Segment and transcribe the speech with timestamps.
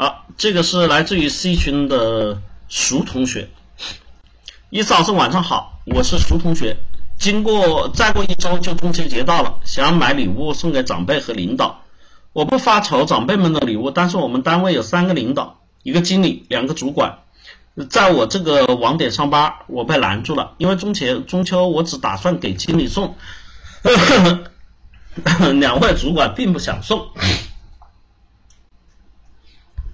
[0.00, 3.50] 好，这个是来自于 C 群的熟同学，
[4.70, 6.78] 一思老师晚上好，我是熟同学。
[7.18, 11.82] 经过再过一周就中秋节到了，想买礼物送给长辈和领导。
[12.32, 17.18] 我不发愁长辈们的礼物，但是我们单位有三个领导，一个经理，两个主管，
[17.90, 23.16] 在我这个网点上班，我被拦住了，因为中秋中秋我只打算给经理送，
[25.60, 27.06] 两位主管并不想送。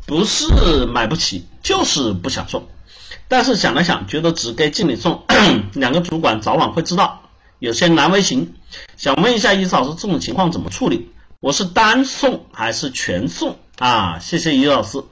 [0.06, 2.68] 不是买不起，就是不想送。
[3.28, 5.24] 但是想了想，觉得只给经理送，
[5.74, 8.54] 两个主管早晚会知道，有些难为情。
[8.96, 11.10] 想问一下伊老师，这种情况怎么处理？
[11.40, 14.20] 我是单送还是全送啊？
[14.20, 15.02] 谢谢伊老师。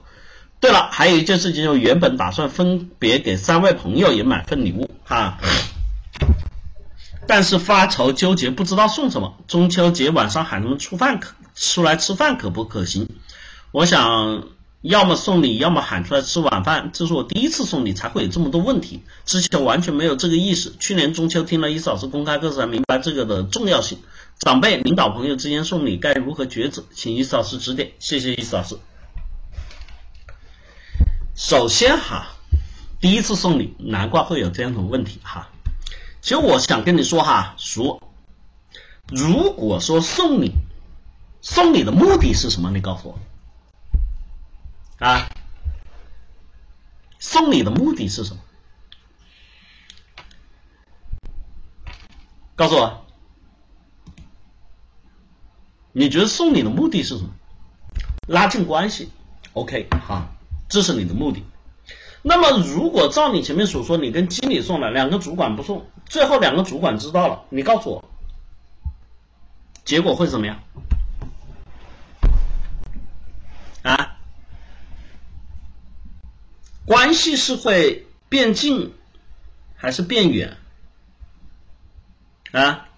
[0.60, 5.38] 对了，还有一件事情，就原本打算分别给三位朋友也买份礼物啊，
[7.26, 9.36] 但是发愁纠结，不知道送什么。
[9.48, 13.08] 中秋节晚上喊他们出饭可出来吃饭可不可行？
[13.72, 14.44] 我想。
[14.84, 16.90] 要么送礼，要么喊出来吃晚饭。
[16.92, 19.00] 这是我第一次送礼，才会有这么多问题。
[19.24, 20.74] 之前完全没有这个意识。
[20.78, 24.00] 去年中秋听了伊老师公开课才明白这个的重要性。
[24.38, 26.84] 长辈、领导、朋友之间送礼该如何抉择？
[26.94, 27.92] 请伊老师指点。
[27.98, 28.76] 谢谢伊老师。
[31.34, 32.26] 首先哈，
[33.00, 35.48] 第一次送礼，难怪会有这样的问题哈。
[36.20, 38.02] 其实我想跟你说哈，叔，
[39.08, 40.52] 如果说送礼，
[41.40, 42.70] 送礼的目的是什么？
[42.70, 43.18] 你告诉我。
[44.98, 45.28] 啊，
[47.18, 48.40] 送礼的目的是什么？
[52.54, 53.04] 告诉我，
[55.92, 57.30] 你觉得送礼的目的是什么？
[58.26, 59.10] 拉近关系
[59.52, 60.28] ，OK，好，
[60.68, 61.44] 这是你的目的。
[62.22, 68.08] 那么，如果照你前面所说，你跟经理送了，两个主管不送，最后两个主管知道了，你告诉我，
[69.84, 70.62] 结果会怎么样？
[73.82, 74.16] 啊？
[76.86, 78.94] 关系是会变近
[79.76, 80.56] 还是变远
[82.52, 82.88] 啊？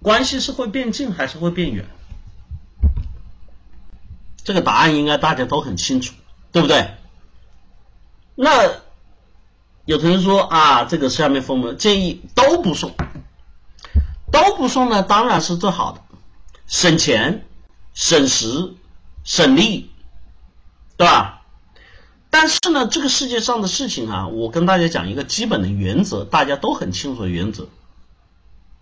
[0.00, 1.84] 关系是会变近还是会变远？
[4.42, 6.14] 这个答案应该大家都很清楚，
[6.50, 6.94] 对不对？
[8.34, 8.80] 那
[9.84, 12.94] 有同学说啊，这个下面封面建议都不送，
[14.32, 16.00] 都不送呢，当然是最好的，
[16.66, 17.44] 省钱、
[17.92, 18.74] 省时、
[19.24, 19.90] 省力。
[20.98, 21.42] 对吧？
[22.28, 27.68] 但是呢，这个世界上的事情啊，我跟大家讲一个基本的原则，大家都很清楚的原则：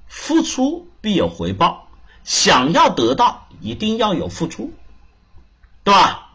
[0.08, 1.88] 付出必有回报，
[2.24, 4.72] 想要得到一定要有付出，
[5.84, 6.32] 对吧？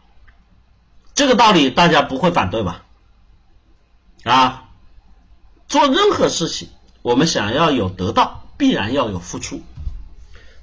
[1.14, 2.84] 这个道理大家不会反对吧？
[4.24, 4.68] 啊，
[5.68, 6.68] 做任何事情，
[7.02, 9.60] 我们想要有得到，必然要有付出。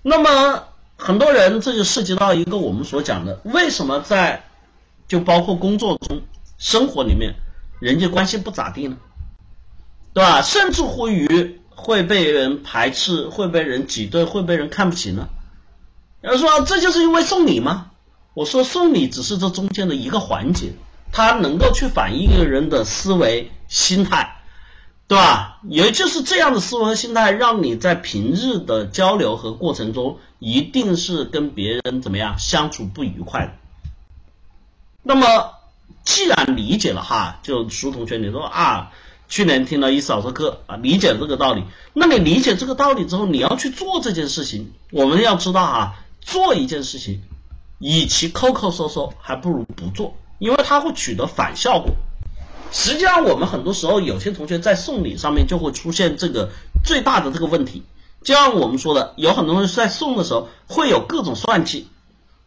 [0.02, 0.64] 那么
[0.98, 4.49] 很多人这就涉及到一个我们所讲的，为什么在
[5.10, 6.22] 就包括工作中、
[6.58, 7.36] 生活里面，
[7.82, 8.98] 人际关系不咋地呢，
[10.14, 10.42] 对吧？
[10.42, 15.28] 甚至乎于会被人排斥，会被人挤兑，会被人看不起呢。
[16.22, 17.92] 有人说这就是因为送礼吗？
[18.36, 20.74] 我说送礼只是这中间的一个环节，
[21.12, 24.36] 它能够去反映一个人的思维心态，
[25.08, 25.60] 对吧？
[25.64, 33.54] 也就是这样的思维和心态，让你在平日的交流和过程中，一定是跟别人怎么样相处不愉快的。
[35.02, 35.54] 那么，
[36.04, 38.92] 既然理解了哈，就苏同学，你说啊，
[39.28, 41.64] 去年听了一老师课啊，理解了这个道理。
[41.94, 44.74] 那你理解这个道理之后，你要去做这件事情。
[44.92, 47.22] 我们要知道啊，做一件事情，
[47.80, 51.94] 与其抠抠搜搜，还不如不做，因为它会取得反效果。
[52.72, 56.50] 实际上，我们很多时候有些同学在送礼上面就会出现这个
[56.84, 57.84] 最大的这个问题。
[58.24, 61.88] 就像我们说的，有很多人在送的时候会有各种算计。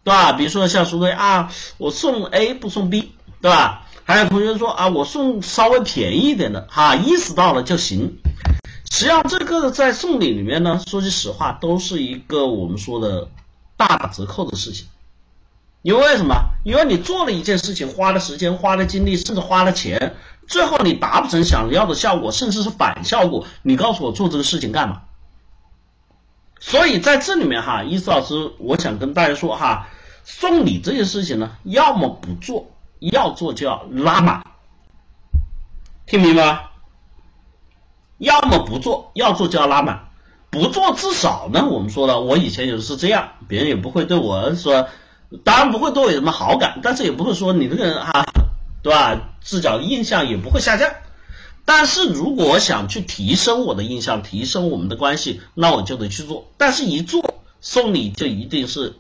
[0.05, 0.33] 对吧？
[0.33, 3.87] 比如说像说的啊，我送 A 不送 B，对吧？
[4.05, 8.19] 还有同学说啊，我送稍微便宜一点的，哈，意识到了就行。
[8.91, 13.29] 实际上这个在送礼里面呢，说句实话，都是一个我们说的
[13.77, 14.87] 大打折扣的事情。
[15.83, 16.51] 因为什么？
[16.65, 20.17] 因为你做了一件事情，花了时间，花了精力，甚至花了钱，
[20.47, 25.03] 最后你达不成想要的效果，甚至是反效果，你告诉我做这个事情干嘛？
[26.61, 29.89] 所以在这里面哈，伊思老师，我想跟大家说哈，
[30.25, 32.71] 送礼这件事情呢，要么不做，
[33.01, 34.47] 要做就要拉满，
[36.07, 36.61] 听明白吗？
[38.19, 40.11] 要么不做，要做就要拉满，
[40.51, 44.89] 不做至少呢，我们说了，我以前也是这样，别人也不会对我说，
[45.43, 48.25] 当然不会对我有什么好感，但是也不会说你这个人啊，
[48.83, 49.21] 对吧？
[49.41, 50.93] 自角印象也不会下降。
[51.65, 56.51] 但是如果想去提升我的印象，提升我们的关系，那我就得去做。
[56.59, 58.95] 但是，一做送礼就一定是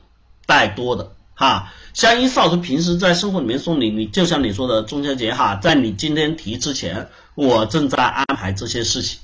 [0.46, 1.72] 带多的，哈。
[1.94, 9.20] 像伊思老师平时在生活里面送礼，你就像你说的中秋节哈，在你今天提之前，我正在安排这些事情，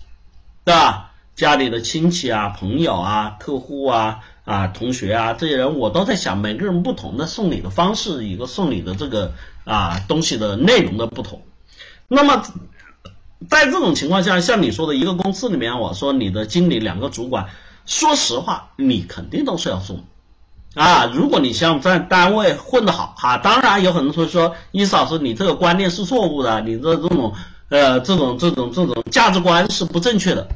[0.65, 1.13] 对吧？
[1.35, 9.33] 家里的亲戚啊、朋友啊、客户啊、啊同学啊这些人，我都在想，每个人不同的送礼的方式，一个送礼的这个
[9.65, 11.43] 啊东西的内容的不同。
[12.09, 12.43] 那么
[13.49, 17.51] 在这种情况下，像你说的一个公司里面，我说你的经理两个主管，
[17.87, 20.05] 说实话，你肯定都是要送。
[20.79, 27.35] 啊，如果你想在单位混得好哈，当然有很多同学说，伊思老师你这个观念是错误的，你的这种
[27.69, 30.47] 呃这种这种这种价值观是不正确的。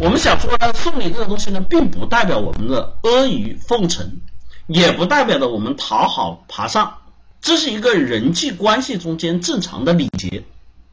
[0.00, 4.20] 我们想说呢，送礼这个东西呢，并不代表我们的阿谀奉承，
[4.68, 6.94] 也不代表着我们讨好爬上，
[7.42, 10.44] 这是一个人际关系中间正常的礼节，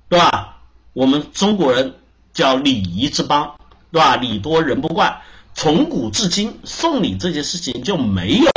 [0.09, 0.57] 对吧？
[0.91, 1.93] 我们中国人
[2.33, 3.55] 叫礼仪之邦，
[3.93, 4.17] 对吧？
[4.17, 5.21] 礼多人不怪。
[5.53, 8.49] 从古至今，送礼这件事情就没有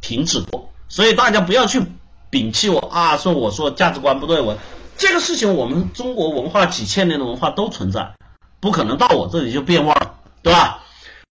[0.00, 1.82] 停止过，所以大家不要去
[2.30, 4.58] 摒弃我啊，说我说价值观不对，我
[4.96, 8.14] 这个事情我们中国文化几千年的文化都存在，
[8.60, 10.84] 不可能到我这里就变味了，对吧？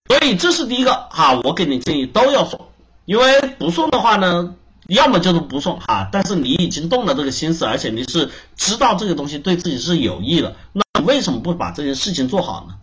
[0.07, 2.69] 所以这是第一个哈，我给你建议都要送，
[3.05, 4.55] 因为不送的话呢，
[4.87, 12.76] 要么就是不送哈，但是你已经动了这个心思，而且你是知道这个东西对自己是有益的，那为什么不把这件事情做好呢？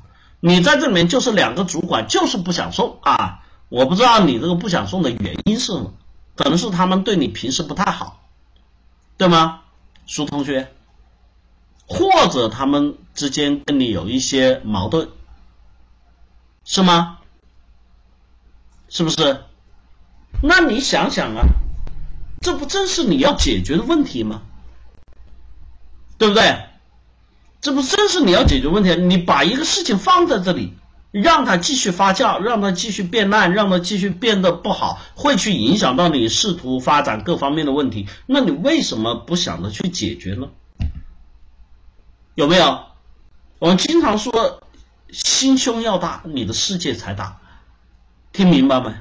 [0.46, 3.42] 你在这里面就是两个主管，就是不想送啊！
[3.70, 5.94] 我不知道你这个不想送的原因是什么，
[6.36, 8.20] 可能是他们对你平时不太好，
[9.16, 9.62] 对吗，
[10.04, 10.70] 苏同学？
[11.86, 15.08] 或者他们之间跟你有一些矛盾，
[16.66, 17.20] 是吗？
[18.90, 19.44] 是不是？
[20.42, 21.46] 那你想想啊，
[22.42, 24.42] 这不正是你要解决的问题吗？
[26.18, 26.66] 对不对？
[27.64, 28.94] 这不正是你要解决问题？
[28.94, 30.74] 你把一个事情放在这里，
[31.12, 38.06] 让它继续发酵，让它继续变烂，让它继续变得不好，会去影响到你仕途发展各方面的问题。
[38.26, 40.48] 那你为什么不想着去解决呢？
[42.34, 42.80] 有没有？
[43.58, 44.62] 我们经常说，
[45.10, 47.38] 心胸要大，你的世界才大。
[48.34, 48.92] 听明白没？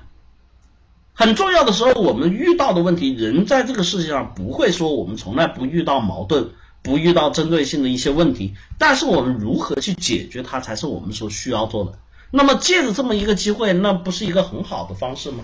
[1.12, 6.52] 很重要的时候，我们遇到的问题，人在这个世界上不会说我们从来不遇到矛盾。
[6.84, 11.98] 不遇到针对性的一些问题，但是我们如何去解决它，才是我们所需要做的。
[12.30, 15.44] 那么借着这么一个机会，那不是一个很好的方式吗？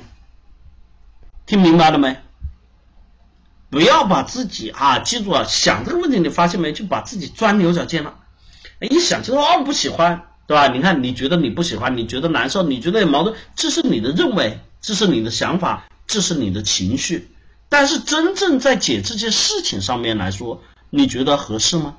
[1.45, 2.17] 听明白了没？
[3.69, 6.73] 不要把自己啊，记住啊，想这个问题，你发现没？
[6.73, 8.15] 就把自己钻牛角尖了。
[8.81, 10.67] 一想就说哦不喜欢，对吧？
[10.67, 17.29] 你看你觉得你不喜欢，你觉得难受，你觉得有矛盾，这是你的认为，这是你的想法，这是你的情绪。
[17.69, 21.95] 但是真正在解这件事情上面来说，你觉得合适吗？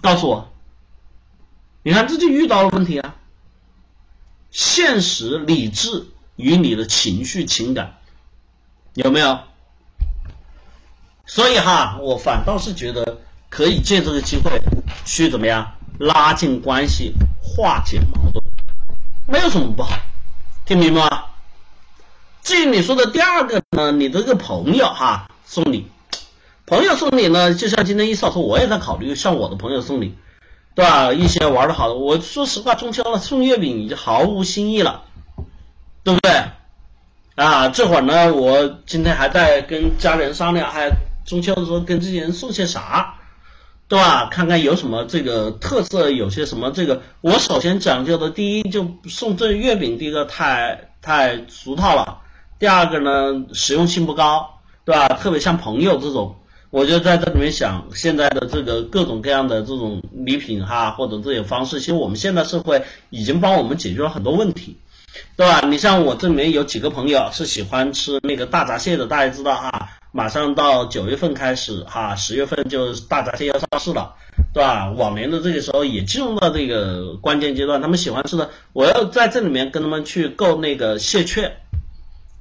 [0.00, 0.50] 告诉我，
[1.82, 3.16] 你看这就遇到了问题啊。
[4.50, 7.98] 现实、理智与你的情绪、情感
[8.94, 9.40] 有没有？
[11.26, 13.20] 所以哈，我反倒是觉得
[13.50, 14.62] 可以借这个机会
[15.04, 18.42] 去怎么样拉近关系、化解矛盾，
[19.28, 19.96] 没有什么不好，
[20.64, 21.24] 听明白吗？
[22.42, 25.88] 至于你说的第二个呢，你这个朋友哈送你。
[26.70, 30.14] 朋友送礼呢，就像今天一少说，我也在考虑向我的朋友送礼，
[30.76, 31.12] 对吧？
[31.12, 35.02] 一些玩的好的，我说实话，中秋了送月饼已经毫无新意了，
[36.04, 36.30] 对不对？
[37.34, 40.92] 啊，这会儿呢，我今天还在跟家人商量，还
[41.26, 43.16] 中秋的时候跟这些人送些啥，
[43.88, 44.28] 对吧？
[44.30, 52.18] 看看有什么这个特色，有些什么这个，我首先讲究的第一就送这月饼，第一个太太俗套了，
[52.60, 55.08] 第二个呢实用性不高，对吧？
[55.08, 56.36] 特别像朋友这种。
[56.70, 64.76] 我就在这里面想，现在的这个各种各样的这种礼品哈，或者这些方式，其实我们现在社会已经帮我们解决了很多问题，
[65.36, 65.66] 对吧？
[65.66, 74.14] 你像我这里面有几个朋友是喜欢吃那个大闸蟹的，大家知道哈，马上到九月份开始哈，十月份就大闸蟹要上市了，
[74.54, 74.92] 对吧？
[74.92, 81.56] 往年的这个时候也进入到这个关键阶段，他们喜欢吃的，我要在这里面跟他们去购那个蟹券，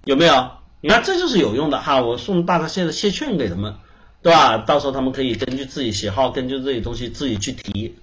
[0.06, 0.52] 有没有？
[0.82, 3.74] 你看这就是有用的哈，我送大闸蟹的蟹券给他们。
[4.22, 4.58] 对吧？
[4.58, 7.96] 到时候他们可以根据自己喜好，根据自己东西自己去提，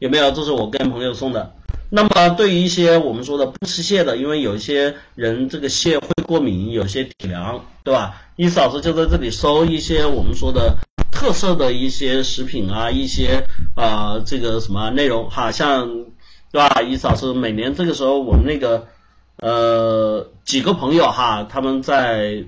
[0.00, 0.32] 有没有？
[0.32, 1.54] 这是我跟朋友送的。
[1.90, 8.20] 那么对于一些我们说的不吃蟹的，因为有一些人这个蟹会过敏，有些体凉，对吧？
[8.34, 10.76] 伊思老师就在这里收一些我们说的
[11.12, 13.44] 特色的一些食品啊，一些
[13.76, 16.06] 啊这个什么内容哈，像
[16.50, 16.82] 对吧？
[16.82, 18.88] 伊思老师每年这个时候，我们那个
[19.36, 22.44] 呃几个朋友哈，他们在。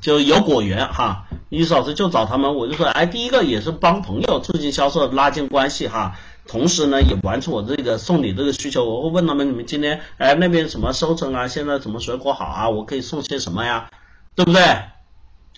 [0.00, 6.16] 就有果园哈，意思老师就找他们，我就说，哎，第一个也是帮朋友促进销售，拉近关系哈，
[6.46, 8.84] 同时呢也完成我这个送礼这个需求。
[8.84, 11.48] 我会问他们，你们今天哎那边什么收成啊？
[11.48, 12.68] 现在什么水果好啊？
[12.68, 13.90] 我可以送些什么呀？
[14.34, 14.62] 对不对？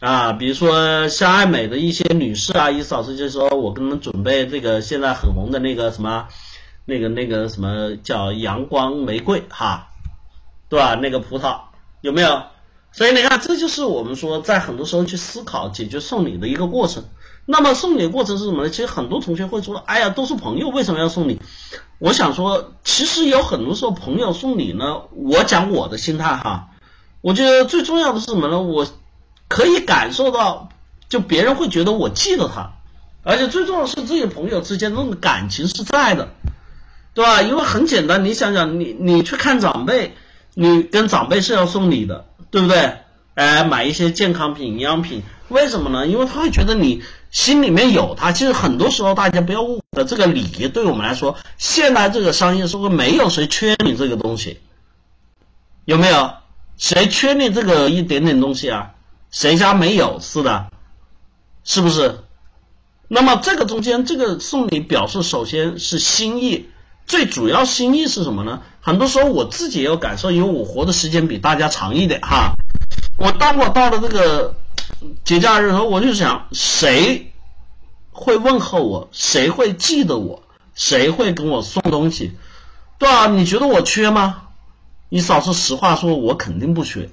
[0.00, 6.28] 啊，比如说像爱美的一些女士啊，意思老师就说我跟他们准备这个现在很红的那个什么，
[6.84, 9.88] 那个那个什么叫阳光玫瑰哈，
[10.68, 10.94] 对吧？
[10.94, 11.60] 那个葡萄
[12.00, 12.42] 有没有？
[12.92, 17.04] 所以你看，这就是我们说在很多时候去思考解决送礼的一个过程。
[17.46, 18.70] 那么送礼过程是什么呢？
[18.70, 21.40] 其实很多同学会说，哎呀，都是朋友，为什么要送礼？
[21.98, 26.68] 我想说，其实有很多时候朋友送礼呢，我讲我的心态哈，
[27.20, 28.60] 我觉得最重要的是什么呢？
[28.60, 28.86] 我。
[29.50, 30.68] 可以感受到，
[31.08, 32.72] 就别人会觉得我记得他，
[33.22, 36.28] 而且最重要的是这些朋友之间那种感情是在的，
[37.14, 37.40] 对吧？
[37.40, 40.14] 因为很简单，你想想，你你去看长辈，
[40.52, 42.98] 你跟长辈是要送礼的，对不对？
[43.34, 46.06] 哎，买一些健康品、营养品，为什么呢？
[46.06, 48.32] 因为他会觉得你心里面有他。
[48.32, 54.60] 其实很多时候大家不要误会，这个礼对我们来说，现在这个商业社会没有谁缺你这个东西，
[55.84, 56.32] 有没有？
[56.76, 58.94] 谁缺你这个一点点东西啊？
[59.30, 60.70] 谁家没有是的，
[61.64, 62.20] 是不是？
[63.08, 66.68] 那么这个中间这个送礼表示，首先是心意，
[67.08, 68.60] 最主要心意是什么呢？
[68.80, 72.52] 很多时候我自己也有感受，因为我活的时间比大家长一点哈。
[73.16, 74.54] 我当我到了这个
[75.24, 77.32] 节假日的时候，我就想，谁
[78.12, 79.08] 会问候我？
[79.10, 80.42] 谁会记得我？
[80.74, 82.32] 谁会跟我送东西？
[82.98, 84.42] 对啊，你觉得我缺吗？
[85.08, 87.08] 你少说实话说，我肯定不缺。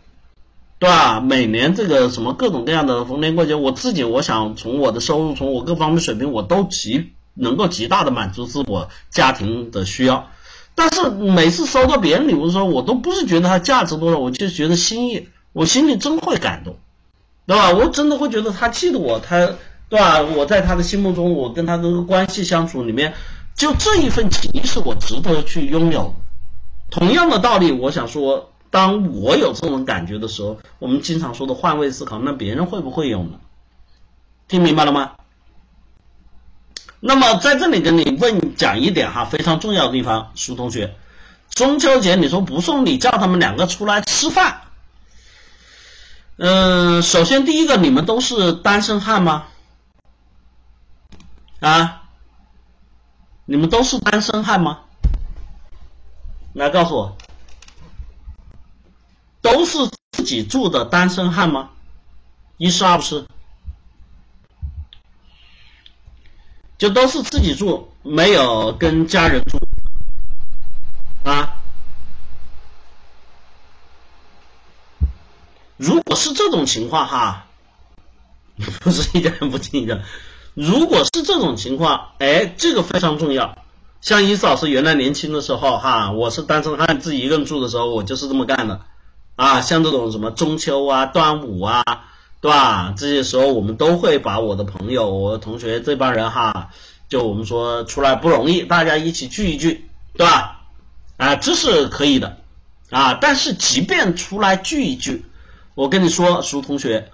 [0.77, 1.21] 对吧？
[1.21, 10.29] 每年这个什么各种各样的逢年过节，我自己我想从我的收入，从我各方面水平，我都极能够极大的满足自我家庭的需要。
[10.73, 16.77] 但是每次收到别人礼物的时候，我都不是觉得它价值多少，我就觉得心意，我心里真会感动，
[17.45, 17.71] 对吧？
[17.71, 19.55] 我真的会觉得他记得我，他
[19.89, 20.21] 对吧？
[20.21, 23.13] 我在他的心目中，我跟他这个关系相处里面，
[23.55, 26.15] 就这一份情谊是我值得去拥有。
[26.89, 28.51] 同样的道理，我想说。
[28.71, 33.39] 当我有这种感觉的时候，我们经常说的换位思考，那别人会不会有呢？
[34.49, 35.11] 听明白了吗？
[36.99, 40.95] 那么在这里跟你问讲一点哈，非常重要的地方，苏同学，
[41.49, 44.61] 中秋节你说不送礼，叫他们两个出来吃饭，
[46.37, 49.45] 嗯，首先第一个，你们都是单身汉吗？
[51.59, 52.03] 啊，
[53.45, 54.79] 你们都是单身汉吗？
[56.53, 57.17] 来告诉我。
[59.41, 59.77] 都是
[60.11, 61.69] 自己住的单身汉吗？
[62.57, 63.25] 一是二不是？
[66.77, 69.59] 就都是自己住，没有跟家人住
[71.23, 71.55] 啊？
[75.77, 77.47] 如果是这种情况哈，
[78.81, 80.01] 不是一个人不进一个。
[80.53, 83.57] 如果是这种情况，哎，这个非常重要。
[83.99, 88.81] 像伊思老师原来年轻的时候哈，我是单身汉，自己一个人住的时候，我就是这么干的。
[89.35, 91.83] 啊，像这种什么中秋啊、端午啊，
[92.45, 92.93] 对吧？
[92.95, 96.69] 这些时候我们都会把我的朋友、我的同学这帮人哈，
[97.09, 100.61] 就我们说出来不容易，大家一起聚一聚，对吧？
[101.17, 102.37] 啊，这是可以的
[102.91, 103.15] 啊。
[103.15, 105.25] 但是即便出来聚一聚，
[105.73, 107.11] 我跟你说，苏同学，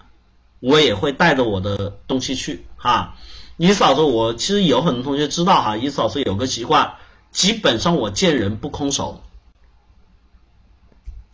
[0.59, 3.15] 我也会带着我的东西去哈。
[3.55, 6.95] 伊嫂说，我其实有很多同学知道哈，伊嫂说有个习惯，
[7.31, 9.23] 基本上我见人不空手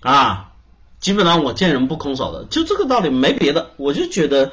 [0.01, 0.46] 啊。
[0.99, 4.51] 基本上我见人不空手的，就这个道理，没别的，我就觉得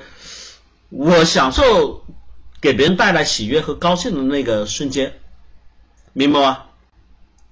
[0.91, 2.05] 我享受
[2.61, 5.15] 给别人带来喜悦和高兴的那个瞬间，
[6.13, 6.63] 明白吗？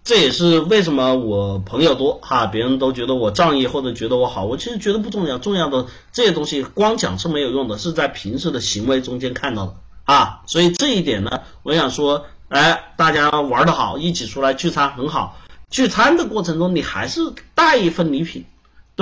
[0.04, 15.38] 这也是为什么我朋友多哈，别人都觉得我仗义或者觉得我好，我其实觉得不重要，重要的这些东西光讲是没有用的，是在平时的行为中间看到的啊，所以这一点呢，我想说，哎，大家玩的好，一起出来聚餐很好，
[15.70, 17.20] 聚餐的过程中你还是
[17.54, 18.44] 带一份礼品。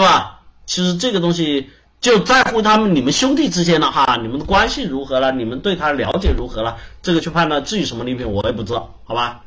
[0.01, 0.41] 对吧？
[0.65, 1.69] 其实这个东西
[2.01, 5.31] 就在乎他们你们兄弟之间的哈，你们的关系如何了？
[5.31, 6.79] 你们对他了解如何了？
[7.03, 9.43] 这个去判断至于什么礼品我也不知道，好吧？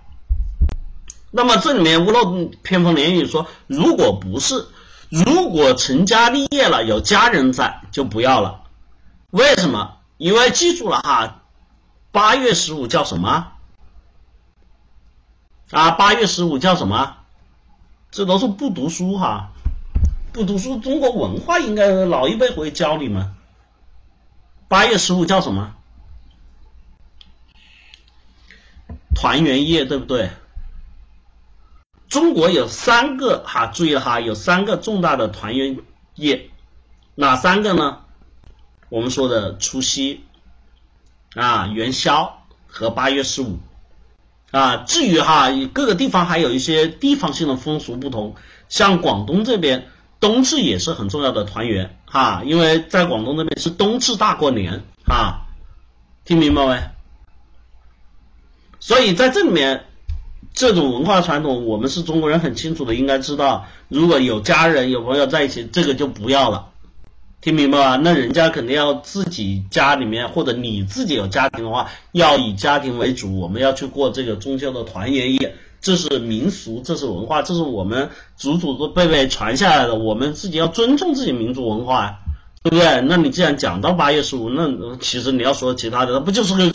[1.31, 4.67] 那么这里面屋漏偏逢连雨说，如果不是，
[5.09, 8.61] 如果成家立业了，有家人在就不要了。
[9.31, 9.97] 为什么？
[10.17, 11.41] 因为记住了哈，
[12.11, 13.47] 八月十五叫什么？
[15.71, 17.15] 啊，八月十五叫什么？
[18.11, 19.49] 这都是不读书哈。
[20.33, 23.35] 不读书，中国文化应该老一辈会教你们。
[24.67, 25.75] 八月十五叫什么？
[29.13, 30.31] 团圆夜，对不对？
[32.09, 35.77] 中国有三个哈，注意了哈，有三个重大的团圆
[36.15, 36.49] 夜，
[37.13, 37.99] 哪三个呢？
[38.89, 40.23] 我们说的除夕
[41.35, 43.59] 啊、元宵和八月十五
[44.49, 44.77] 啊。
[44.77, 48.35] 至于哈，各个地方还有一些地方性的风俗不同，
[48.67, 49.89] 像广东这边。
[50.23, 55.47] 冬至也是很重要的团圆哈，因为在广东那边是冬至大过年啊，
[56.23, 56.81] 听明白没？
[58.79, 59.83] 所以在这里面，
[60.53, 66.69] 这种文化传统，我们是中国人很清楚的，应该知道，如果有家人有朋友在一起，这个就不要了，
[67.41, 67.97] 听明白吧？
[67.97, 82.21] 那人家肯定要自己家里面，或者你自己有家庭的话，要以家庭为主，我们要去过这个中秋的团圆夜，这是民俗，这是文化，这是我们祖祖辈辈传下来的，我们自己要尊重自己民族文化，
[82.63, 83.01] 对不对？
[83.01, 86.71] 那你既然讲到八月十五，那其实你要说其他的，那不就是个？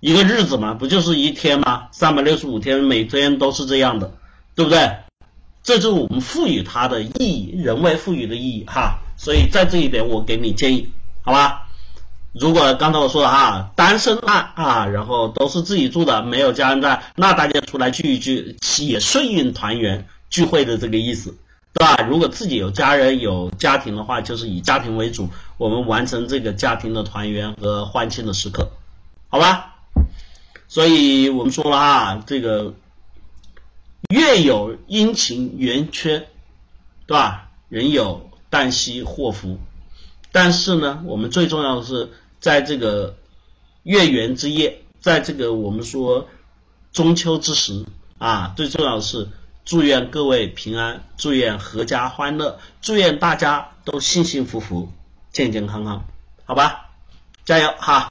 [0.00, 1.88] 一个日子嘛，不就是一天吗？
[1.92, 4.14] 三百六十五天，每天都是这样的，
[4.54, 4.96] 对不对？
[5.62, 9.00] 这就是我们赋予它的意义，人为赋予的意义哈。
[9.18, 10.88] 所以在这一点，我给你建议，
[11.22, 11.68] 好吧？
[12.32, 21.36] 如果刚才我说的哈，单身汉啊，然后都是自己住的，没有家人在，那大家出来聚一聚，也顺应团圆聚会的这个意思，
[21.72, 22.06] 对吧？
[22.08, 28.70] 如果自己有家人有家庭的话，就是以家庭为主，我们完成这个家庭的团圆和欢庆的时刻，
[29.28, 29.74] 好吧？
[30.68, 32.74] 所以我们说了啊，这个
[34.08, 36.28] 月有阴晴圆缺，
[37.06, 37.48] 对吧？
[37.68, 39.58] 人有旦夕祸福，
[40.30, 43.16] 但是呢，我们最重要的是在这个
[43.82, 46.28] 月圆之夜，在这个我们说
[46.92, 47.84] 中秋之时
[48.18, 49.28] 啊，最重要的是
[49.64, 54.90] 祝愿各位平安，祝愿阖家欢乐，祝愿大家都幸幸福福、
[55.32, 56.04] 健健康康，
[56.44, 56.90] 好吧？
[57.44, 58.09] 加油哈！